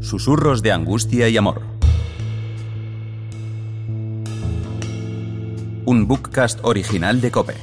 Susurros 0.00 0.62
de 0.62 0.72
angustia 0.72 1.28
y 1.28 1.36
amor. 1.36 1.62
Un 5.84 6.06
bookcast 6.08 6.60
original 6.62 7.20
de 7.20 7.30
Cope. 7.30 7.56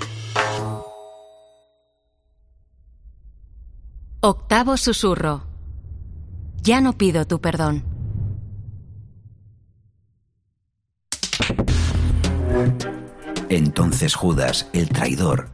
Octavo 4.21 4.77
susurro. 4.77 5.43
Ya 6.61 6.79
no 6.79 6.93
pido 6.93 7.25
tu 7.25 7.41
perdón. 7.41 7.83
Entonces 13.49 14.15
Judas, 14.15 14.69
el 14.73 14.89
traidor, 14.89 15.49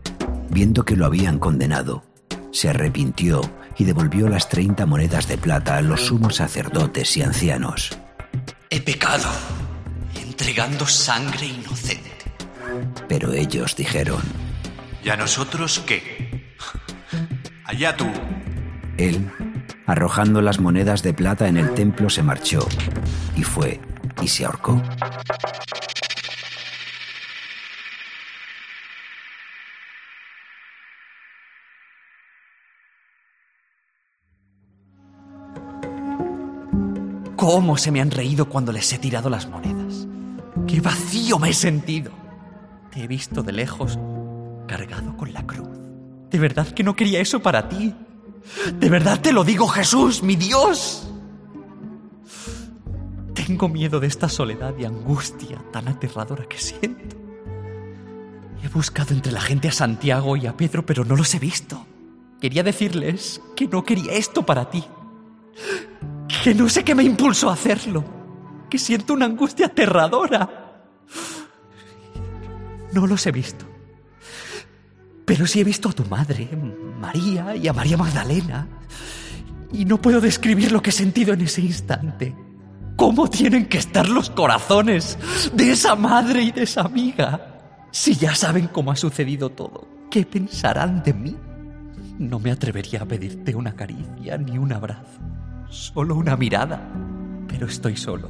viendo 0.49 0.83
que 0.83 0.95
lo 0.95 1.05
habían 1.05 1.39
condenado, 1.39 2.03
se 2.53 2.69
arrepintió 2.69 3.41
y 3.77 3.83
devolvió 3.83 4.29
las 4.29 4.47
treinta 4.47 4.85
monedas 4.85 5.27
de 5.27 5.37
plata 5.37 5.75
a 5.75 5.81
los 5.81 6.05
sumos 6.05 6.35
sacerdotes 6.35 7.17
y 7.17 7.23
ancianos. 7.23 7.97
He 8.69 8.79
pecado, 8.79 9.29
entregando 10.15 10.85
sangre 10.85 11.47
inocente. 11.47 12.11
Pero 13.09 13.33
ellos 13.33 13.75
dijeron, 13.75 14.21
¿Y 15.03 15.09
a 15.09 15.17
nosotros 15.17 15.83
qué? 15.85 16.55
Allá 17.65 17.97
tú. 17.97 18.05
Él, 18.97 19.29
arrojando 19.85 20.41
las 20.41 20.59
monedas 20.59 21.03
de 21.03 21.13
plata 21.13 21.47
en 21.47 21.57
el 21.57 21.73
templo, 21.73 22.09
se 22.09 22.23
marchó 22.23 22.67
y 23.35 23.43
fue 23.43 23.81
y 24.21 24.27
se 24.27 24.45
ahorcó. 24.45 24.81
¿Cómo 37.45 37.75
se 37.75 37.91
me 37.91 37.99
han 37.99 38.09
reído 38.09 38.47
cuando 38.47 38.71
les 38.71 38.93
he 38.93 38.97
tirado 38.97 39.29
las 39.29 39.49
monedas? 39.49 40.07
¡Qué 40.65 40.79
vacío 40.79 41.37
me 41.39 41.49
he 41.49 41.53
sentido! 41.53 42.09
Te 42.89 43.03
he 43.03 43.07
visto 43.07 43.43
de 43.43 43.51
lejos, 43.51 43.99
cargado 44.65 45.17
con 45.17 45.33
la 45.33 45.45
cruz. 45.45 45.67
De 46.29 46.39
verdad 46.39 46.69
que 46.69 46.85
no 46.85 46.95
quería 46.95 47.19
eso 47.19 47.41
para 47.41 47.67
ti. 47.67 47.93
De 48.79 48.89
verdad 48.89 49.19
te 49.19 49.33
lo 49.33 49.43
digo, 49.43 49.67
Jesús, 49.67 50.23
mi 50.23 50.37
Dios. 50.37 51.11
Tengo 53.33 53.67
miedo 53.67 53.99
de 53.99 54.07
esta 54.07 54.29
soledad 54.29 54.73
y 54.79 54.85
angustia 54.85 55.61
tan 55.73 55.89
aterradora 55.89 56.45
que 56.45 56.57
siento. 56.57 57.17
He 58.63 58.69
buscado 58.69 59.13
entre 59.13 59.33
la 59.33 59.41
gente 59.41 59.67
a 59.67 59.73
Santiago 59.73 60.37
y 60.37 60.47
a 60.47 60.55
Pedro, 60.55 60.85
pero 60.85 61.03
no 61.03 61.17
los 61.17 61.35
he 61.35 61.39
visto. 61.39 61.85
Quería 62.39 62.63
decirles 62.63 63.41
que 63.57 63.67
no 63.67 63.83
quería 63.83 64.13
esto 64.13 64.45
para 64.45 64.69
ti. 64.69 64.85
Que 66.43 66.53
no 66.53 66.67
sé 66.67 66.83
qué 66.83 66.93
me 66.93 67.03
impulsó 67.03 67.49
a 67.49 67.53
hacerlo. 67.53 68.03
Que 68.69 68.77
siento 68.77 69.13
una 69.13 69.25
angustia 69.25 69.67
aterradora. 69.67 70.73
No 72.91 73.07
los 73.07 73.25
he 73.25 73.31
visto. 73.31 73.65
Pero 75.23 75.47
sí 75.47 75.61
he 75.61 75.63
visto 75.63 75.87
a 75.87 75.93
tu 75.93 76.03
madre, 76.03 76.49
María, 76.99 77.55
y 77.55 77.65
a 77.69 77.71
María 77.71 77.95
Magdalena. 77.95 78.67
Y 79.71 79.85
no 79.85 80.01
puedo 80.01 80.19
describir 80.19 80.73
lo 80.73 80.81
que 80.81 80.89
he 80.89 80.93
sentido 80.93 81.33
en 81.33 81.39
ese 81.39 81.61
instante. 81.61 82.35
¿Cómo 82.97 83.29
tienen 83.29 83.67
que 83.67 83.77
estar 83.77 84.09
los 84.09 84.29
corazones 84.29 85.17
de 85.53 85.71
esa 85.71 85.95
madre 85.95 86.43
y 86.43 86.51
de 86.51 86.63
esa 86.63 86.81
amiga? 86.81 87.87
Si 87.89 88.15
ya 88.15 88.35
saben 88.35 88.67
cómo 88.67 88.91
ha 88.91 88.97
sucedido 88.97 89.49
todo, 89.49 89.87
¿qué 90.11 90.25
pensarán 90.25 91.03
de 91.03 91.13
mí? 91.13 91.37
No 92.19 92.39
me 92.39 92.51
atrevería 92.51 93.03
a 93.03 93.05
pedirte 93.05 93.55
una 93.55 93.75
caricia 93.75 94.37
ni 94.37 94.57
un 94.57 94.73
abrazo, 94.73 95.21
solo 95.73 96.15
una 96.15 96.37
mirada, 96.37 96.87
pero 97.47 97.65
estoy 97.65 97.97
solo. 97.97 98.29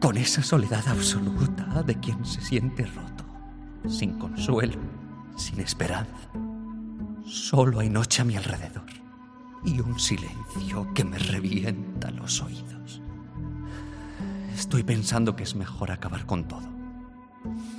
Con 0.00 0.16
esa 0.16 0.42
soledad 0.42 0.86
absoluta 0.86 1.82
de 1.82 1.98
quien 1.98 2.24
se 2.24 2.40
siente 2.40 2.86
roto, 2.86 3.24
sin 3.88 4.18
consuelo, 4.18 4.78
sin 5.36 5.60
esperanza. 5.60 6.30
Solo 7.26 7.80
hay 7.80 7.90
noche 7.90 8.22
a 8.22 8.24
mi 8.24 8.36
alrededor 8.36 8.86
y 9.64 9.80
un 9.80 9.98
silencio 9.98 10.94
que 10.94 11.04
me 11.04 11.18
revienta 11.18 12.12
los 12.12 12.40
oídos. 12.40 13.02
Estoy 14.54 14.84
pensando 14.84 15.34
que 15.34 15.42
es 15.42 15.56
mejor 15.56 15.90
acabar 15.90 16.24
con 16.24 16.46
todo. 16.46 16.68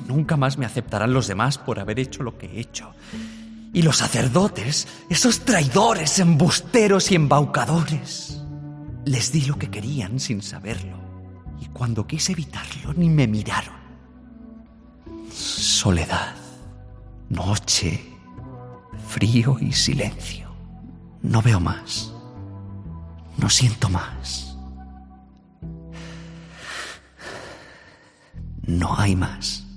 Nunca 0.08 0.36
más 0.36 0.58
me 0.58 0.66
aceptarán 0.66 1.14
los 1.14 1.28
demás 1.28 1.58
por 1.58 1.80
haber 1.80 2.00
hecho 2.00 2.24
lo 2.24 2.38
que 2.38 2.48
he 2.48 2.60
hecho. 2.60 2.92
Y 3.72 3.82
los 3.84 3.98
sacerdotes, 3.98 4.88
esos 5.10 5.42
traidores, 5.42 6.20
embusteros 6.20 7.12
y 7.12 7.16
embaucadores, 7.16 8.42
les 9.06 9.32
di 9.32 9.42
lo 9.42 9.58
que 9.58 9.70
querían 9.70 10.20
sin 10.20 10.42
saberlo. 10.42 11.00
Y 11.62 11.68
cuando 11.68 12.08
quise 12.08 12.32
evitarlo, 12.32 12.94
ni 12.94 13.10
me 13.10 13.28
miraron. 13.28 13.76
Soledad, 15.32 16.36
noche, 17.30 18.02
frío 19.08 19.58
y 19.60 19.72
silencio. 19.74 20.50
No 21.22 21.42
veo 21.42 21.60
más. 21.60 22.12
No 23.38 23.50
siento 23.50 23.90
más. 23.90 24.58
No 28.66 28.98
hay 28.98 29.16
más. 29.16 29.69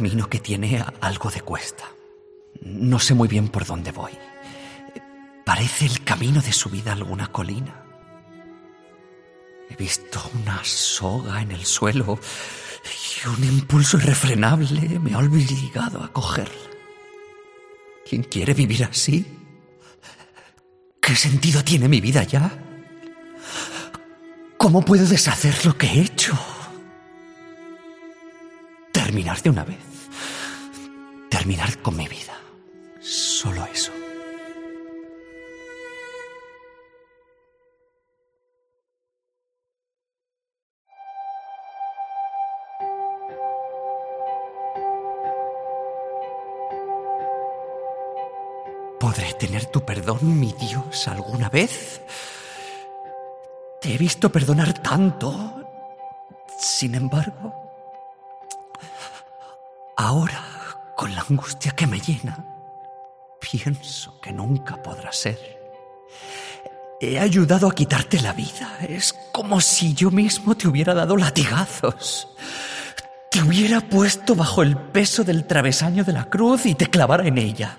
Camino 0.00 0.30
que 0.30 0.38
tiene 0.38 0.82
algo 1.02 1.30
de 1.30 1.42
cuesta. 1.42 1.84
No 2.62 2.98
sé 2.98 3.12
muy 3.12 3.28
bien 3.28 3.48
por 3.48 3.66
dónde 3.66 3.92
voy. 3.92 4.12
Parece 5.44 5.84
el 5.84 6.02
camino 6.04 6.40
de 6.40 6.54
subida 6.54 6.92
a 6.92 6.94
alguna 6.94 7.26
colina. 7.26 7.84
He 9.68 9.76
visto 9.76 10.18
una 10.40 10.64
soga 10.64 11.42
en 11.42 11.50
el 11.52 11.66
suelo 11.66 12.18
y 12.82 13.28
un 13.28 13.44
impulso 13.44 13.98
irrefrenable 13.98 14.98
me 15.00 15.12
ha 15.12 15.18
obligado 15.18 16.02
a 16.02 16.10
cogerla. 16.10 16.70
¿Quién 18.08 18.22
quiere 18.22 18.54
vivir 18.54 18.84
así? 18.84 19.26
¿Qué 20.98 21.14
sentido 21.14 21.62
tiene 21.62 21.88
mi 21.88 22.00
vida 22.00 22.22
ya? 22.22 22.50
¿Cómo 24.56 24.82
puedo 24.82 25.04
deshacer 25.04 25.66
lo 25.66 25.76
que 25.76 25.88
he 25.88 26.00
hecho? 26.00 26.38
Terminar 28.92 29.42
de 29.42 29.50
una 29.50 29.64
vez. 29.64 29.89
Terminar 31.40 31.80
con 31.80 31.96
mi 31.96 32.06
vida. 32.06 32.34
Solo 33.00 33.64
eso. 33.64 33.90
¿Podré 49.00 49.32
tener 49.38 49.64
tu 49.64 49.82
perdón, 49.86 50.38
mi 50.38 50.52
Dios, 50.52 51.08
alguna 51.08 51.48
vez? 51.48 52.02
Te 53.80 53.94
he 53.94 53.96
visto 53.96 54.30
perdonar 54.30 54.74
tanto. 54.82 55.54
Sin 56.58 56.94
embargo, 56.94 57.54
ahora, 59.96 60.49
con 61.00 61.14
la 61.14 61.24
angustia 61.26 61.72
que 61.72 61.86
me 61.86 61.98
llena, 61.98 62.44
pienso 63.40 64.20
que 64.20 64.34
nunca 64.34 64.82
podrá 64.82 65.10
ser. 65.10 65.38
He 67.00 67.18
ayudado 67.18 67.70
a 67.70 67.74
quitarte 67.74 68.20
la 68.20 68.34
vida. 68.34 68.76
Es 68.86 69.14
como 69.32 69.62
si 69.62 69.94
yo 69.94 70.10
mismo 70.10 70.54
te 70.58 70.68
hubiera 70.68 70.92
dado 70.92 71.16
latigazos. 71.16 72.28
Te 73.30 73.40
hubiera 73.40 73.80
puesto 73.80 74.34
bajo 74.34 74.60
el 74.60 74.76
peso 74.76 75.24
del 75.24 75.46
travesaño 75.46 76.04
de 76.04 76.12
la 76.12 76.28
cruz 76.28 76.66
y 76.66 76.74
te 76.74 76.88
clavara 76.88 77.26
en 77.26 77.38
ella. 77.38 77.78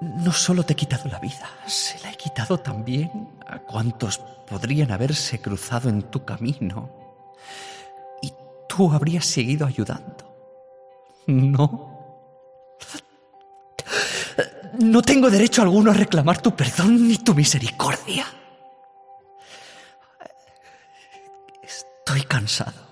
No 0.00 0.32
solo 0.32 0.62
te 0.62 0.72
he 0.72 0.76
quitado 0.76 1.10
la 1.10 1.18
vida, 1.18 1.46
se 1.66 1.98
la 1.98 2.10
he 2.10 2.16
quitado 2.16 2.56
también 2.56 3.28
a 3.46 3.58
cuantos 3.58 4.18
podrían 4.48 4.92
haberse 4.92 5.42
cruzado 5.42 5.90
en 5.90 6.04
tu 6.04 6.24
camino. 6.24 6.88
Y 8.22 8.32
tú 8.66 8.90
habrías 8.90 9.26
seguido 9.26 9.66
ayudando. 9.66 10.29
No. 11.26 11.90
No 14.78 15.02
tengo 15.02 15.30
derecho 15.30 15.62
alguno 15.62 15.90
a 15.90 15.94
reclamar 15.94 16.40
tu 16.40 16.54
perdón 16.54 17.08
ni 17.08 17.18
tu 17.18 17.34
misericordia. 17.34 18.26
Estoy 21.62 22.22
cansado. 22.22 22.88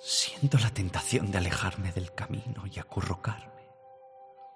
Siento 0.00 0.58
la 0.58 0.70
tentación 0.70 1.30
de 1.30 1.38
alejarme 1.38 1.92
del 1.92 2.14
camino 2.14 2.64
y 2.66 2.78
acurrucarme, 2.78 3.68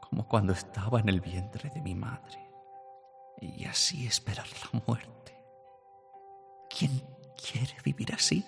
como 0.01 0.27
cuando 0.27 0.53
estaba 0.53 1.01
en 1.01 1.09
el 1.09 1.21
vientre 1.21 1.71
de 1.71 1.81
mi 1.81 1.95
madre, 1.95 2.39
y 3.41 3.65
así 3.65 4.07
esperar 4.07 4.47
la 4.49 4.81
muerte. 4.87 5.37
¿Quién 6.71 7.03
quiere 7.37 7.77
vivir 7.85 8.15
así? 8.15 8.45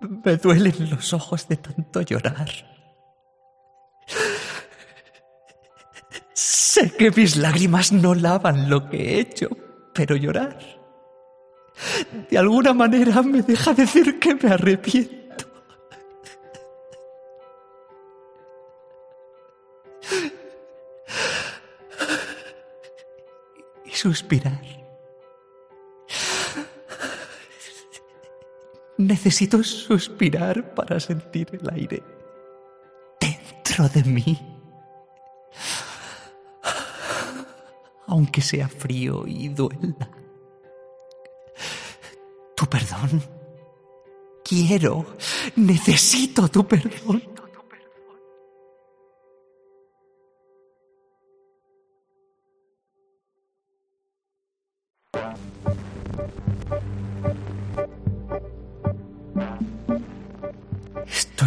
Me 0.00 0.36
duelen 0.36 0.90
los 0.90 1.12
ojos 1.12 1.48
de 1.48 1.56
tanto 1.56 2.02
llorar. 2.02 2.50
Sé 6.32 6.92
que 6.92 7.10
mis 7.10 7.36
lágrimas 7.36 7.92
no 7.92 8.14
lavan 8.14 8.70
lo 8.70 8.88
que 8.88 8.96
he 8.96 9.20
hecho, 9.20 9.48
pero 9.92 10.16
llorar 10.16 10.78
de 12.30 12.38
alguna 12.38 12.72
manera 12.72 13.22
me 13.22 13.42
deja 13.42 13.72
decir 13.74 14.18
que 14.18 14.34
me 14.34 14.50
arrepiento. 14.50 15.46
Y 23.84 23.90
suspirar. 23.90 24.60
Necesito 28.98 29.62
suspirar 29.62 30.74
para 30.74 30.98
sentir 30.98 31.48
el 31.52 31.70
aire 31.70 32.02
dentro 33.20 33.88
de 33.88 34.02
mí. 34.02 34.38
Aunque 38.08 38.40
sea 38.40 38.68
frío 38.68 39.24
y 39.24 39.48
duela. 39.50 40.10
Tu 42.56 42.66
perdón. 42.66 43.22
Quiero, 44.44 45.16
necesito 45.54 46.48
tu 46.48 46.66
perdón. 46.66 47.22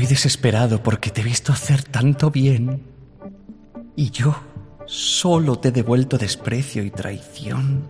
Estoy 0.02 0.16
desesperado 0.16 0.82
porque 0.82 1.12
te 1.12 1.22
he 1.22 1.24
visto 1.24 1.54
hacer 1.54 1.84
tanto 1.84 2.32
bien 2.32 2.82
y 3.96 4.10
yo 4.10 4.36
solo 4.88 5.60
te 5.60 5.68
he 5.68 5.72
devuelto 5.72 6.18
desprecio 6.18 6.84
y 6.84 6.90
traición 6.90 7.88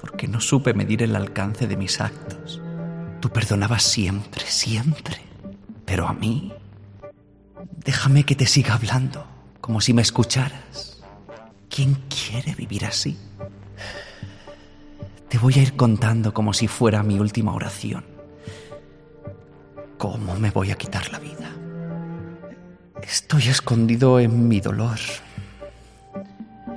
porque 0.00 0.26
no 0.26 0.40
supe 0.40 0.74
medir 0.74 1.04
el 1.04 1.14
alcance 1.14 1.68
de 1.68 1.76
mis 1.76 2.00
actos. 2.00 2.60
Tú 3.20 3.30
perdonabas 3.30 3.84
siempre, 3.84 4.44
siempre, 4.44 5.18
pero 5.84 6.08
a 6.08 6.12
mí... 6.14 6.52
Déjame 7.76 8.24
que 8.24 8.34
te 8.34 8.46
siga 8.46 8.74
hablando, 8.74 9.24
como 9.60 9.80
si 9.80 9.94
me 9.94 10.02
escucharas. 10.02 11.00
¿Quién 11.70 11.96
quiere 12.08 12.56
vivir 12.56 12.86
así? 12.86 13.16
Te 15.28 15.38
voy 15.38 15.54
a 15.54 15.62
ir 15.62 15.76
contando 15.76 16.34
como 16.34 16.54
si 16.54 16.66
fuera 16.66 17.04
mi 17.04 17.20
última 17.20 17.54
oración. 17.54 18.04
¿Cómo 19.96 20.34
me 20.34 20.50
voy 20.50 20.72
a 20.72 20.74
quitar 20.74 21.12
la 21.12 21.20
vida? 21.20 21.41
Estoy 23.02 23.48
escondido 23.48 24.20
en 24.20 24.48
mi 24.48 24.60
dolor, 24.60 24.98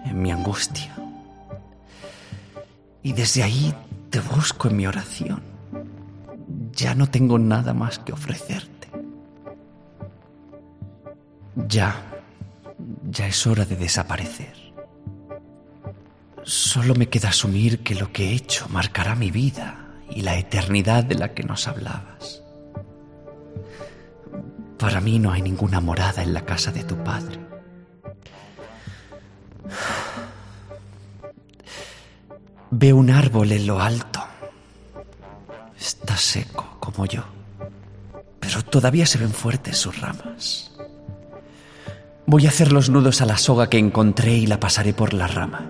en 0.06 0.22
mi 0.22 0.32
angustia. 0.32 0.96
Y 3.04 3.14
desde 3.14 3.44
ahí 3.44 3.74
te 4.10 4.20
busco 4.20 4.68
en 4.68 4.78
mi 4.78 4.88
oración. 4.88 5.42
Ya 6.72 6.96
no 6.96 7.08
tengo 7.08 7.38
nada 7.38 7.74
más 7.74 8.00
que 8.00 8.12
ofrecerte. 8.12 8.90
Ya, 11.68 11.96
ya 13.10 13.28
es 13.28 13.48
hora 13.48 13.66
de 13.66 13.76
desaparecer. 13.76 14.54
Solo 16.44 16.96
me 16.96 17.08
queda 17.08 17.30
asumir 17.30 17.80
que 17.80 17.96
lo 17.96 18.12
que 18.12 18.30
he 18.30 18.34
hecho 18.34 18.68
marcará 18.70 19.16
mi 19.16 19.32
vida 19.32 19.86
y 20.10 20.22
la 20.22 20.38
eternidad 20.38 21.04
de 21.04 21.16
la 21.16 21.34
que 21.34 21.44
nos 21.44 21.68
hablabas. 21.68 22.45
Para 24.78 25.00
mí 25.02 25.20
no 25.20 25.32
hay 25.32 25.42
ninguna 25.42 25.80
morada 25.80 26.22
en 26.22 26.34
la 26.34 26.46
casa 26.46 26.72
de 26.72 26.84
tu 26.84 26.96
padre. 27.04 27.40
Veo 32.72 32.98
un 32.98 33.10
árbol 33.10 33.52
en 33.52 33.68
lo 33.68 33.80
alto. 33.80 34.22
Está 35.80 36.18
seco 36.18 36.78
como 36.80 37.06
yo, 37.06 37.24
pero 38.40 38.62
todavía 38.64 39.06
se 39.06 39.18
ven 39.18 39.32
fuertes 39.32 39.78
sus 39.78 40.02
ramas. 40.02 40.72
Voy 42.28 42.48
a 42.48 42.50
hacer 42.50 42.72
los 42.72 42.90
nudos 42.90 43.22
a 43.22 43.26
la 43.26 43.38
soga 43.38 43.70
que 43.70 43.78
encontré 43.78 44.34
y 44.34 44.48
la 44.48 44.60
pasaré 44.60 44.94
por 44.94 45.14
la 45.14 45.28
rama. 45.28 45.70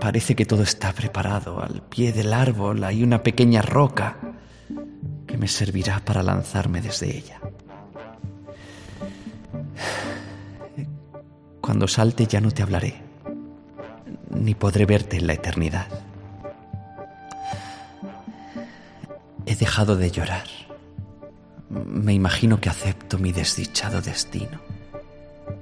Parece 0.00 0.34
que 0.34 0.46
todo 0.46 0.62
está 0.62 0.92
preparado. 0.94 1.62
Al 1.62 1.82
pie 1.82 2.12
del 2.12 2.32
árbol 2.32 2.82
hay 2.82 3.02
una 3.02 3.22
pequeña 3.22 3.60
roca 3.60 4.16
que 5.26 5.36
me 5.36 5.48
servirá 5.48 6.02
para 6.02 6.22
lanzarme 6.22 6.80
desde 6.80 7.14
ella. 7.14 7.39
Cuando 11.70 11.86
salte 11.86 12.26
ya 12.26 12.40
no 12.40 12.50
te 12.50 12.64
hablaré, 12.64 13.00
ni 14.30 14.56
podré 14.56 14.86
verte 14.86 15.18
en 15.18 15.28
la 15.28 15.34
eternidad. 15.34 15.86
He 19.46 19.54
dejado 19.54 19.94
de 19.94 20.10
llorar. 20.10 20.48
Me 21.68 22.12
imagino 22.12 22.60
que 22.60 22.70
acepto 22.70 23.18
mi 23.18 23.30
desdichado 23.30 24.02
destino. 24.02 24.60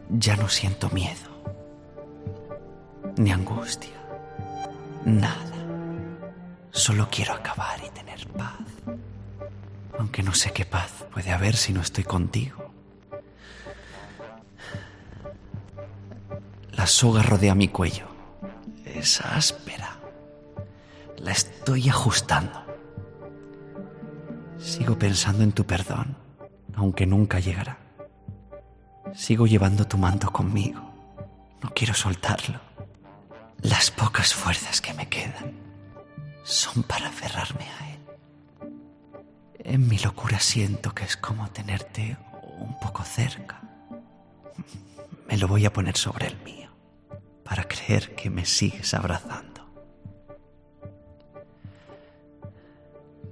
Ya 0.08 0.34
no 0.36 0.48
siento 0.48 0.88
miedo, 0.88 1.28
ni 3.18 3.30
angustia, 3.30 4.00
nada. 5.04 5.58
Solo 6.70 7.08
quiero 7.10 7.34
acabar 7.34 7.78
y 7.86 7.90
tener 7.90 8.26
paz. 8.28 8.64
Aunque 9.98 10.22
no 10.22 10.32
sé 10.32 10.52
qué 10.52 10.64
paz 10.64 11.04
puede 11.12 11.32
haber 11.32 11.54
si 11.54 11.74
no 11.74 11.82
estoy 11.82 12.04
contigo. 12.04 12.67
Soga 16.88 17.22
rodea 17.22 17.54
mi 17.54 17.68
cuello. 17.68 18.06
Es 18.84 19.20
áspera. 19.20 19.98
La 21.18 21.32
estoy 21.32 21.88
ajustando. 21.88 22.64
Sigo 24.58 24.98
pensando 24.98 25.44
en 25.44 25.52
tu 25.52 25.64
perdón, 25.64 26.16
aunque 26.74 27.06
nunca 27.06 27.38
llegará. 27.38 27.78
Sigo 29.14 29.46
llevando 29.46 29.86
tu 29.86 29.98
manto 29.98 30.32
conmigo. 30.32 30.80
No 31.62 31.70
quiero 31.74 31.94
soltarlo. 31.94 32.60
Las 33.60 33.90
pocas 33.90 34.34
fuerzas 34.34 34.80
que 34.80 34.94
me 34.94 35.08
quedan 35.08 35.52
son 36.44 36.82
para 36.82 37.08
aferrarme 37.08 37.64
a 37.64 37.90
él. 37.90 37.98
En 39.58 39.88
mi 39.88 39.98
locura 39.98 40.40
siento 40.40 40.94
que 40.94 41.04
es 41.04 41.16
como 41.16 41.48
tenerte 41.50 42.16
un 42.58 42.78
poco 42.78 43.02
cerca. 43.02 43.60
Me 45.28 45.36
lo 45.36 45.48
voy 45.48 45.66
a 45.66 45.72
poner 45.72 45.96
sobre 45.96 46.28
el 46.28 46.38
mío 46.42 46.67
para 47.48 47.64
creer 47.64 48.14
que 48.14 48.28
me 48.28 48.44
sigues 48.44 48.92
abrazando. 48.92 49.66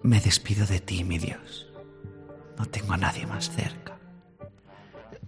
Me 0.03 0.21
despido 0.21 0.65
de 0.67 0.81
ti, 0.81 1.05
mi 1.05 1.19
Dios. 1.19 1.67
No 2.57 2.65
tengo 2.65 2.95
a 2.95 2.97
nadie 2.97 3.27
más 3.27 3.51
cerca. 3.51 3.99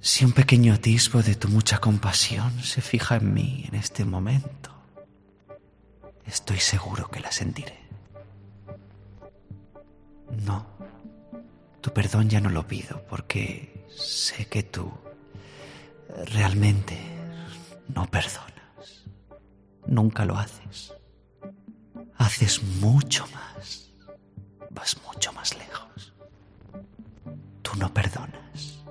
Si 0.01 0.25
un 0.25 0.33
pequeño 0.33 0.73
atisbo 0.73 1.23
de 1.23 1.35
tu 1.35 1.49
mucha 1.49 1.79
compasión 1.79 2.63
se 2.63 2.81
fija 2.81 3.17
en 3.17 3.35
mí 3.35 3.67
en 3.69 3.75
este 3.75 4.07
momento, 4.07 4.71
estoy 6.25 6.59
seguro 6.59 7.11
que 7.11 7.21
la 7.21 7.31
sentiré. 7.31 7.79
No, 10.47 10.65
tu 11.83 11.93
perdón 11.93 12.31
ya 12.31 12.41
no 12.41 12.49
lo 12.49 12.67
pido 12.67 13.05
porque 13.07 13.87
sé 13.95 14.47
que 14.47 14.63
tú 14.63 14.91
realmente 16.33 16.97
no 17.95 18.07
perdonas. 18.07 18.48
Nunca 19.89 20.27
lo 20.27 20.37
haces. 20.37 20.93
Haces 22.19 22.63
mucho 22.63 23.25
más. 23.33 23.91
Vas 24.71 24.99
mucho 25.07 25.33
más 25.33 25.57
lejos. 25.57 26.15
Tú 27.63 27.71
no 27.79 27.93
perdonas. 27.93 28.85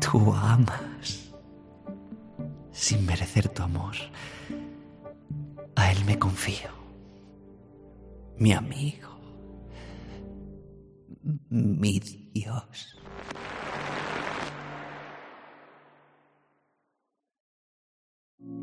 Tú 0.00 0.32
amas. 0.32 1.34
Sin 2.72 3.04
merecer 3.04 3.50
tu 3.50 3.62
amor. 3.62 3.94
A 5.76 5.92
Él 5.92 6.02
me 6.06 6.18
confío. 6.18 6.70
Mi 8.38 8.52
amigo. 8.52 9.20
Mi 11.50 12.00
Dios. 12.00 12.96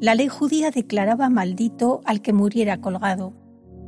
La 0.02 0.14
ley 0.14 0.28
judía 0.28 0.72
declaraba 0.72 1.30
maldito 1.30 2.02
al 2.04 2.22
que 2.22 2.34
muriera 2.34 2.82
colgado. 2.82 3.34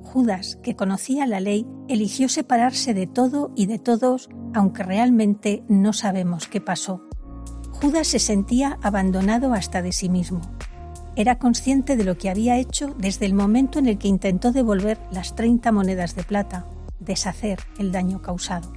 Judas, 0.03 0.57
que 0.63 0.75
conocía 0.75 1.27
la 1.27 1.41
ley, 1.41 1.67
eligió 1.89 2.29
separarse 2.29 2.93
de 2.93 3.07
todo 3.07 3.51
y 3.55 3.65
de 3.65 3.77
todos, 3.77 4.29
aunque 4.53 4.83
realmente 4.83 5.63
no 5.67 5.91
sabemos 5.91 6.47
qué 6.47 6.61
pasó. 6.61 7.01
Judas 7.71 8.07
se 8.07 8.19
sentía 8.19 8.79
abandonado 8.81 9.53
hasta 9.53 9.81
de 9.81 9.91
sí 9.91 10.07
mismo. 10.07 10.39
Era 11.17 11.39
consciente 11.39 11.97
de 11.97 12.05
lo 12.05 12.17
que 12.17 12.29
había 12.29 12.57
hecho 12.57 12.95
desde 12.97 13.25
el 13.25 13.33
momento 13.33 13.77
en 13.77 13.87
el 13.87 13.97
que 13.97 14.07
intentó 14.07 14.53
devolver 14.53 14.97
las 15.11 15.35
30 15.35 15.73
monedas 15.73 16.15
de 16.15 16.23
plata, 16.23 16.67
deshacer 16.99 17.59
el 17.79 17.91
daño 17.91 18.21
causado. 18.21 18.71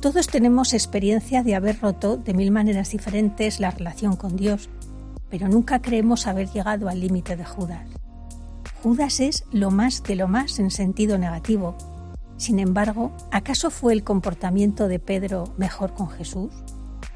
Todos 0.00 0.28
tenemos 0.28 0.74
experiencia 0.74 1.42
de 1.42 1.56
haber 1.56 1.80
roto 1.80 2.16
de 2.16 2.34
mil 2.34 2.52
maneras 2.52 2.90
diferentes 2.90 3.58
la 3.58 3.72
relación 3.72 4.14
con 4.14 4.36
Dios, 4.36 4.70
pero 5.30 5.48
nunca 5.48 5.80
creemos 5.80 6.26
haber 6.26 6.50
llegado 6.50 6.88
al 6.88 7.00
límite 7.00 7.36
de 7.36 7.44
Judas. 7.44 7.86
Judas 8.82 9.20
es 9.20 9.44
lo 9.50 9.70
más 9.70 10.02
de 10.02 10.14
lo 10.14 10.28
más 10.28 10.58
en 10.58 10.70
sentido 10.70 11.18
negativo. 11.18 11.76
Sin 12.36 12.60
embargo, 12.60 13.12
¿acaso 13.32 13.70
fue 13.70 13.92
el 13.92 14.04
comportamiento 14.04 14.86
de 14.86 15.00
Pedro 15.00 15.52
mejor 15.56 15.94
con 15.94 16.08
Jesús? 16.08 16.52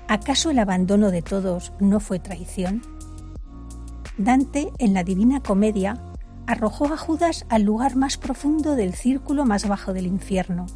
¿Acaso 0.09 0.51
el 0.51 0.59
abandono 0.59 1.11
de 1.11 1.23
todos 1.23 1.73
no 1.79 2.01
fue 2.01 2.19
traición? 2.19 2.83
Dante, 4.19 4.73
en 4.79 4.93
la 4.93 5.05
Divina 5.05 5.41
Comedia, 5.41 6.03
arrojó 6.47 6.87
a 6.93 6.97
Judas 6.97 7.47
al 7.49 7.63
lugar 7.63 7.97
más 7.97 8.19
profundo 8.19 8.75
del 8.75 8.95
círculo 8.95 9.45
más 9.45 9.67
bajo 9.67 9.93
del 9.93 10.07
infierno. 10.07 10.67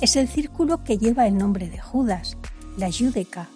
Es 0.00 0.16
el 0.16 0.28
círculo 0.28 0.82
que 0.82 0.98
lleva 0.98 1.26
el 1.26 1.36
nombre 1.36 1.68
de 1.68 1.78
Judas, 1.78 2.36
la 2.76 2.90
Judeca, 2.90 3.48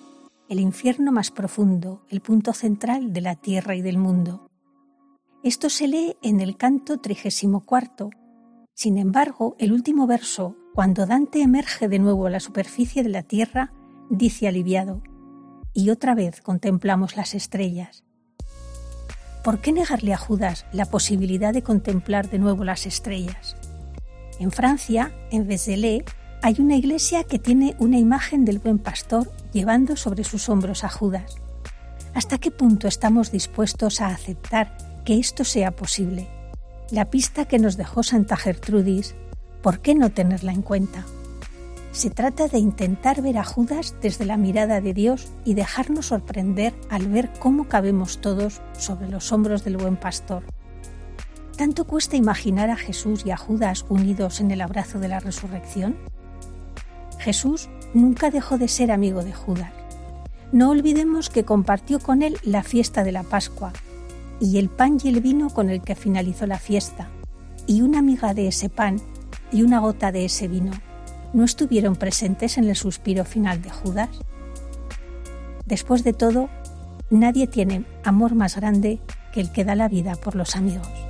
el 0.48 0.60
infierno 0.60 1.12
más 1.12 1.30
profundo, 1.30 2.02
el 2.08 2.20
punto 2.20 2.52
central 2.52 3.12
de 3.12 3.20
la 3.20 3.34
tierra 3.34 3.74
y 3.74 3.82
del 3.82 3.98
mundo. 3.98 4.50
Esto 5.44 5.68
se 5.70 5.88
lee 5.88 6.16
en 6.22 6.40
el 6.40 6.56
canto 6.56 6.98
34. 6.98 8.10
Sin 8.74 8.98
embargo, 8.98 9.56
el 9.58 9.72
último 9.72 10.06
verso, 10.06 10.56
cuando 10.74 11.06
Dante 11.06 11.42
emerge 11.42 11.88
de 11.88 11.98
nuevo 11.98 12.26
a 12.26 12.30
la 12.30 12.40
superficie 12.40 13.02
de 13.02 13.08
la 13.10 13.22
tierra, 13.22 13.72
dice 14.10 14.48
aliviado, 14.48 15.02
y 15.74 15.90
otra 15.90 16.14
vez 16.14 16.40
contemplamos 16.40 17.16
las 17.16 17.34
estrellas. 17.34 18.04
¿Por 19.44 19.60
qué 19.60 19.72
negarle 19.72 20.12
a 20.12 20.18
Judas 20.18 20.66
la 20.72 20.86
posibilidad 20.86 21.52
de 21.52 21.62
contemplar 21.62 22.30
de 22.30 22.38
nuevo 22.38 22.64
las 22.64 22.86
estrellas? 22.86 23.56
En 24.40 24.50
Francia, 24.50 25.12
en 25.30 25.46
Vézelay, 25.46 26.04
hay 26.42 26.56
una 26.58 26.76
iglesia 26.76 27.24
que 27.24 27.38
tiene 27.38 27.74
una 27.78 27.98
imagen 27.98 28.44
del 28.44 28.58
buen 28.58 28.78
pastor 28.78 29.30
llevando 29.52 29.96
sobre 29.96 30.24
sus 30.24 30.48
hombros 30.48 30.84
a 30.84 30.88
Judas. 30.88 31.36
¿Hasta 32.14 32.38
qué 32.38 32.50
punto 32.50 32.88
estamos 32.88 33.32
dispuestos 33.32 34.00
a 34.00 34.08
aceptar 34.08 34.76
que 35.08 35.18
esto 35.18 35.42
sea 35.42 35.70
posible. 35.70 36.28
La 36.90 37.06
pista 37.06 37.46
que 37.46 37.58
nos 37.58 37.78
dejó 37.78 38.02
Santa 38.02 38.36
Gertrudis, 38.36 39.14
¿por 39.62 39.80
qué 39.80 39.94
no 39.94 40.10
tenerla 40.10 40.52
en 40.52 40.60
cuenta? 40.60 41.06
Se 41.92 42.10
trata 42.10 42.46
de 42.46 42.58
intentar 42.58 43.22
ver 43.22 43.38
a 43.38 43.44
Judas 43.44 43.94
desde 44.02 44.26
la 44.26 44.36
mirada 44.36 44.82
de 44.82 44.92
Dios 44.92 45.28
y 45.46 45.54
dejarnos 45.54 46.08
sorprender 46.08 46.74
al 46.90 47.06
ver 47.08 47.30
cómo 47.38 47.68
cabemos 47.68 48.20
todos 48.20 48.60
sobre 48.76 49.08
los 49.08 49.32
hombros 49.32 49.64
del 49.64 49.78
buen 49.78 49.96
pastor. 49.96 50.44
¿Tanto 51.56 51.86
cuesta 51.86 52.16
imaginar 52.16 52.68
a 52.68 52.76
Jesús 52.76 53.24
y 53.24 53.30
a 53.30 53.38
Judas 53.38 53.86
unidos 53.88 54.40
en 54.40 54.50
el 54.50 54.60
abrazo 54.60 55.00
de 55.00 55.08
la 55.08 55.20
resurrección? 55.20 55.96
Jesús 57.28 57.68
nunca 57.92 58.30
dejó 58.30 58.56
de 58.56 58.68
ser 58.68 58.90
amigo 58.90 59.22
de 59.22 59.34
Judas. 59.34 59.70
No 60.50 60.70
olvidemos 60.70 61.28
que 61.28 61.44
compartió 61.44 62.00
con 62.00 62.22
él 62.22 62.38
la 62.42 62.62
fiesta 62.62 63.04
de 63.04 63.12
la 63.12 63.22
Pascua 63.22 63.74
y 64.40 64.56
el 64.56 64.70
pan 64.70 64.96
y 65.04 65.08
el 65.10 65.20
vino 65.20 65.50
con 65.50 65.68
el 65.68 65.82
que 65.82 65.94
finalizó 65.94 66.46
la 66.46 66.58
fiesta, 66.58 67.10
y 67.66 67.82
una 67.82 68.00
miga 68.00 68.32
de 68.32 68.48
ese 68.48 68.70
pan 68.70 68.96
y 69.52 69.60
una 69.60 69.78
gota 69.78 70.10
de 70.10 70.24
ese 70.24 70.48
vino, 70.48 70.72
¿no 71.34 71.44
estuvieron 71.44 71.96
presentes 71.96 72.56
en 72.56 72.64
el 72.64 72.76
suspiro 72.76 73.26
final 73.26 73.60
de 73.60 73.68
Judas? 73.68 74.08
Después 75.66 76.04
de 76.04 76.14
todo, 76.14 76.48
nadie 77.10 77.46
tiene 77.46 77.84
amor 78.04 78.36
más 78.36 78.56
grande 78.56 79.00
que 79.34 79.42
el 79.42 79.52
que 79.52 79.66
da 79.66 79.74
la 79.74 79.90
vida 79.90 80.14
por 80.14 80.34
los 80.34 80.56
amigos. 80.56 81.07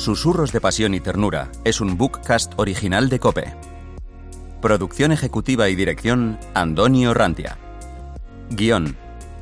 Susurros 0.00 0.50
de 0.50 0.62
Pasión 0.62 0.94
y 0.94 1.00
Ternura 1.00 1.52
es 1.62 1.82
un 1.82 1.98
bookcast 1.98 2.54
original 2.56 3.10
de 3.10 3.20
Cope. 3.20 3.54
Producción 4.62 5.12
ejecutiva 5.12 5.68
y 5.68 5.76
dirección, 5.76 6.38
Antonio 6.54 7.12
Rantia. 7.12 7.58
Guión, 8.48 8.96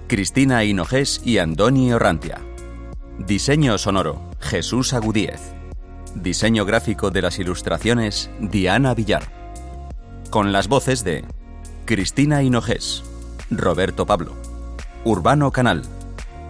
Cristina 0.08 0.64
Hinojés 0.64 1.20
y 1.24 1.38
Andoni 1.38 1.92
Orrantia. 1.92 2.40
Diseño 3.20 3.78
sonoro, 3.78 4.32
Jesús 4.40 4.94
Agudíez. 4.94 5.40
Diseño 6.16 6.64
gráfico 6.64 7.12
de 7.12 7.22
las 7.22 7.38
ilustraciones, 7.38 8.28
Diana 8.40 8.94
Villar. 8.94 9.30
Con 10.28 10.50
las 10.50 10.66
voces 10.66 11.04
de 11.04 11.24
Cristina 11.84 12.42
Hinojés, 12.42 13.04
Roberto 13.48 14.06
Pablo, 14.06 14.32
Urbano 15.04 15.52
Canal, 15.52 15.82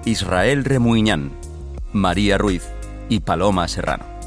Israel 0.07 0.65
Remuiñán, 0.65 1.31
María 1.93 2.39
Ruiz 2.39 2.65
y 3.09 3.21
Paloma 3.21 3.69
Serrano. 3.69 4.18